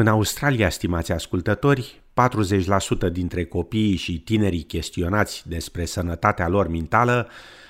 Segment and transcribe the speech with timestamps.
[0.00, 2.02] În Australia, stimați ascultători,
[3.08, 7.28] 40% dintre copiii și tinerii chestionați despre sănătatea lor mentală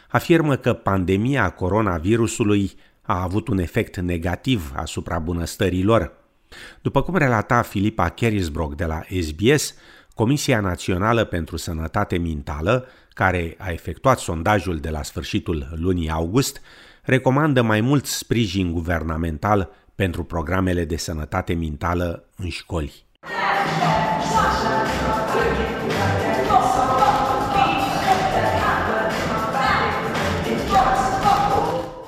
[0.08, 2.72] afirmă că pandemia coronavirusului
[3.03, 6.12] a avut un efect negativ asupra bunăstării lor.
[6.83, 9.74] După cum relata Filipa Kerisbrock de la SBS,
[10.15, 16.60] Comisia Națională pentru Sănătate Mentală, care a efectuat sondajul de la sfârșitul lunii august,
[17.02, 23.07] recomandă mai mult sprijin guvernamental pentru programele de sănătate mentală în școli.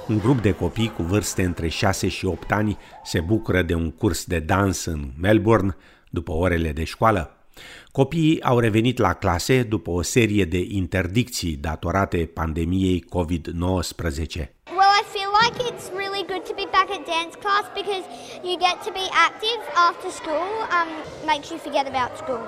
[0.09, 3.91] Un grup de copii cu vârste între 6 și 8 ani se bucură de un
[3.91, 5.77] curs de dans în Melbourne
[6.11, 7.37] după orele de școală.
[7.93, 14.61] Copiii au revenit la clase după o serie de interdicții datorate pandemiei COVID-19.
[15.41, 18.05] Like it's really good to be back at dance class because
[18.45, 20.91] you get to be active after school, um,
[21.25, 22.47] makes you forget about school.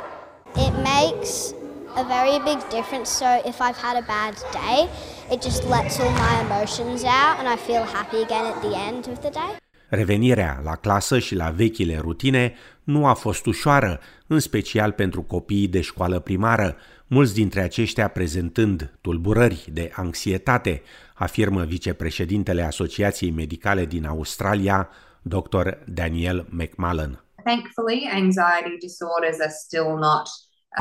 [0.57, 1.55] It makes
[1.97, 3.09] a very big difference.
[3.09, 4.91] So if I've had a bad day,
[5.31, 9.09] it just lets all my emotions out and I feel happy again at the end
[9.09, 9.72] of the day.
[9.95, 12.55] Revenirea la clasă și la vechile rutine
[12.85, 16.77] nu a fost ușoară, în special pentru copiii de școală primară,
[17.07, 20.83] mulți dintre aceștia prezentând tulburări de anxietate,
[21.15, 24.89] afirmă vicepreședintele Asociației Medicale din Australia,
[25.23, 25.69] Dr.
[25.87, 27.25] Daniel McMullen.
[27.45, 30.29] Thankfully, anxiety disorders are still not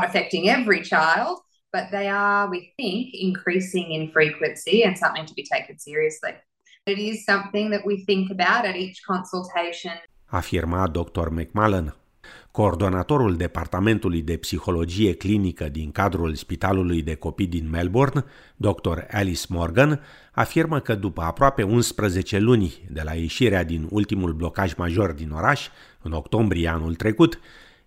[0.04, 1.36] affecting every child,
[1.76, 6.34] but they are, we think, increasing in frequency and something to be taken seriously.
[6.84, 9.92] It is something that we think about at each consultation.
[10.26, 11.30] Afirma Dr.
[11.30, 11.96] McMullen.
[12.52, 18.98] Coordonatorul Departamentului de Psihologie Clinică din cadrul Spitalului de Copii din Melbourne, Dr.
[19.12, 20.02] Alice Morgan,
[20.32, 25.68] afirmă că după aproape 11 luni de la ieșirea din ultimul blocaj major din oraș,
[26.02, 27.40] în octombrie anul trecut,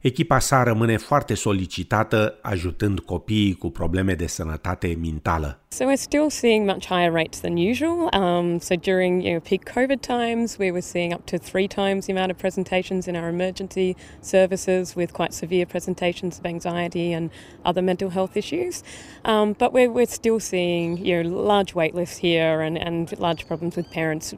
[0.05, 5.59] echipa sa rămâne foarte solicitată ajutând copiii cu probleme de sănătate mentală.
[5.69, 8.09] So we're still seeing much higher rates than usual.
[8.13, 12.05] Um, so during you know, peak COVID times, we were seeing up to three times
[12.07, 17.31] the amount of presentations in our emergency services with quite severe presentations of anxiety and
[17.65, 18.83] other mental health issues.
[19.25, 23.43] Um, but we're, we're still seeing you know, large wait lists here and, and large
[23.47, 24.35] problems with parents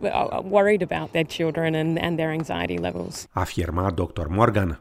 [0.56, 3.26] worried about their children and, and their anxiety levels.
[3.34, 4.28] Afirma Dr.
[4.28, 4.76] Morgan.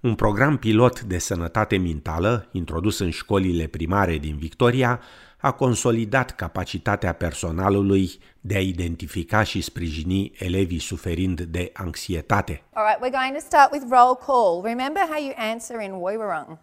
[0.00, 5.00] Un program pilot de sănătate mentală, introdus în școlile primare din Victoria,
[5.36, 8.10] a consolidat capacitatea personalului
[8.40, 12.62] de a identifica și sprijini elevii suferind de anxietate.
[12.72, 14.62] All right, we're going to start with roll call.
[14.62, 16.58] Remember how you answer in Woiwurrung.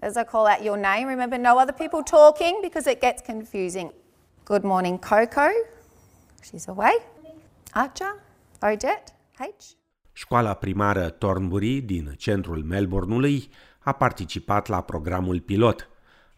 [0.00, 3.90] As I call out your name, remember no other people talking because it gets confusing.
[4.44, 5.48] Good morning, Coco.
[6.42, 6.92] She's away.
[7.74, 8.22] Archer,
[8.62, 9.76] Odette, H.
[10.16, 13.48] Școala primară Thornbury din centrul Melbourneului
[13.78, 15.88] a participat la programul pilot.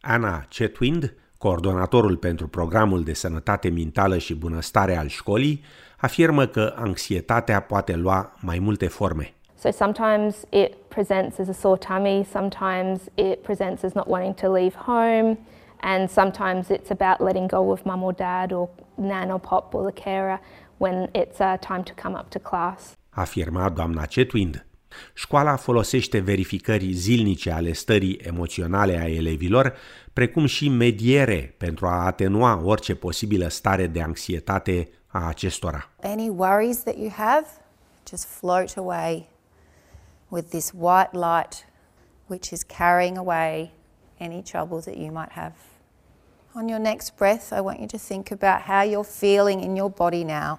[0.00, 5.64] Anna Chetwind, coordonatorul pentru programul de sănătate mentală și bunăstare al școlii,
[5.96, 9.34] afirmă că anxietatea poate lua mai multe forme.
[9.58, 14.52] So sometimes it presents as a sore tummy, sometimes it presents as not wanting to
[14.52, 15.38] leave home,
[15.80, 19.90] and sometimes it's about letting go of mum or dad or nan or pop or
[19.90, 20.40] the carer
[20.78, 24.66] when it's uh, time to come up to class afirma doamna Cetwind.
[25.14, 29.74] Școala folosește verificări zilnice ale stării emoționale a elevilor,
[30.12, 35.90] precum și mediere pentru a atenua orice posibilă stare de anxietate a acestora.
[36.02, 37.46] Any worries that you have,
[38.08, 39.28] just float away
[40.28, 41.66] with this white light
[42.26, 43.70] which is carrying away
[44.18, 45.54] any troubles that you might have.
[46.54, 49.90] On your next breath, I want you to think about how you're feeling in your
[49.90, 50.58] body now.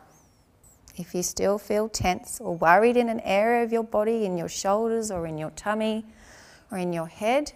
[0.99, 4.49] If you still feel tense or worried in an area of your body, in your
[4.49, 6.05] shoulders or in your tummy
[6.71, 7.53] or in your head,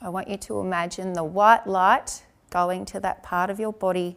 [0.00, 4.16] I want you to imagine the white light going to that part of your body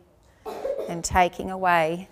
[0.89, 2.07] and taking away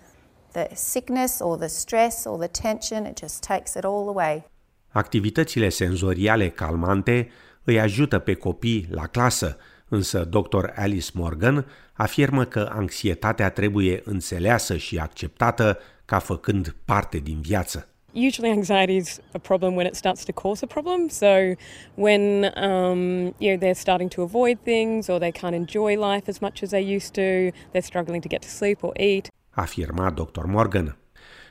[0.52, 3.04] the sickness or the stress or the tension.
[3.04, 4.44] It just takes it all away.
[4.88, 7.28] Activitățile senzoriale calmante
[7.64, 9.56] îi ajută pe copii la clasă,
[9.88, 10.64] însă dr.
[10.74, 17.88] Alice Morgan afirmă că anxietatea trebuie înțeleasă și acceptată ca făcând parte din viață.
[18.16, 21.08] Usually, anxiety is a problem when it starts to cause a problem.
[21.08, 21.56] So,
[21.94, 26.38] when um, you know they're starting to avoid things, or they can't enjoy life as
[26.38, 29.28] much as they used to, they're struggling to get to sleep or eat.
[29.50, 30.44] Afirma Dr.
[30.46, 30.96] Morgan.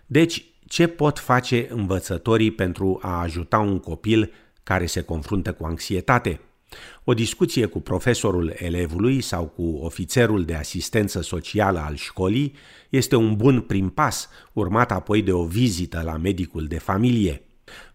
[0.05, 4.33] Deci, ce pot face învățătorii pentru a ajuta un copil
[4.63, 6.39] care se confruntă cu anxietate?
[7.03, 12.53] O discuție cu profesorul elevului sau cu ofițerul de asistență socială al școlii
[12.89, 17.41] este un bun prim pas, urmat apoi de o vizită la medicul de familie.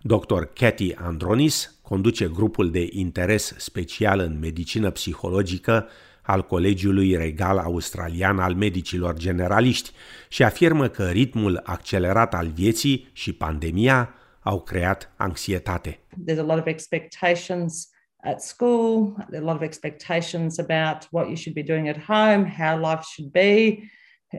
[0.01, 0.43] Dr.
[0.55, 5.89] Cathy Andronis conduce grupul de interes special în medicină psihologică
[6.23, 9.91] al Colegiului Regal Australian al Medicilor Generaliști
[10.29, 15.99] și afirmă că ritmul accelerat al vieții și pandemia au creat anxietate.
[16.27, 17.89] There's a lot of expectations
[18.25, 22.79] at school, a lot of expectations about what you should be doing at home, how
[22.79, 23.91] life should be,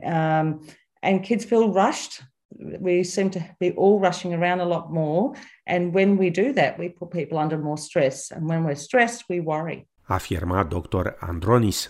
[0.04, 0.60] um,
[1.02, 2.22] and kids feel rushed.
[2.52, 5.34] We seem to be all rushing around a lot more,
[5.66, 9.24] and when we do that, we put people under more stress, and when we're stressed,
[9.28, 9.86] we worry.
[10.08, 11.16] Afirma Dr.
[11.22, 11.88] Andronis.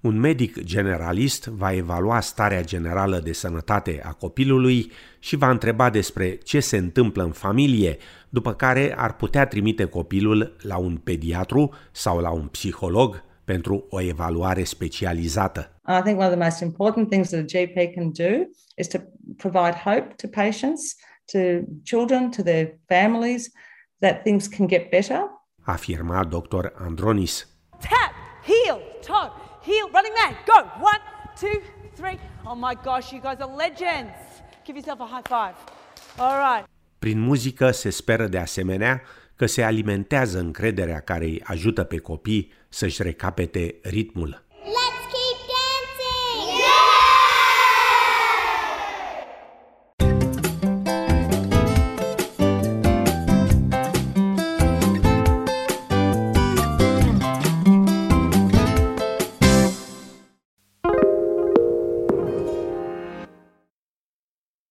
[0.00, 6.36] Un medic generalist va evalua starea generală de sănătate a copilului și va întreba despre
[6.36, 7.96] ce se întâmplă în familie,
[8.28, 14.00] după care ar putea trimite copilul la un pediatru sau la un psiholog pentru o
[14.00, 15.80] evaluare specializată.
[15.88, 18.98] I think one of the most important things that a GP can do is to
[19.36, 20.96] provide hope to patients,
[21.32, 21.38] to
[21.82, 23.50] children, to their families
[23.98, 25.20] that things can get better.
[25.62, 26.72] Afirma Dr.
[26.78, 27.48] Andronis.
[27.70, 28.12] Tap,
[28.42, 30.58] heel, toe, heel, running man, go.
[30.92, 31.02] One,
[31.42, 31.58] two,
[31.98, 32.18] three.
[32.44, 34.16] Oh my gosh, you guys are legends.
[34.64, 35.56] Give yourself a high five.
[36.24, 36.64] All right.
[36.98, 39.02] Prin muzică se speră de asemenea
[39.36, 44.44] că se alimentează încrederea care îi ajută pe copii să-și recapete ritmul.